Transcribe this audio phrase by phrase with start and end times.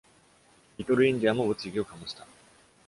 [0.79, 2.25] リトルインディアも物議を醸した。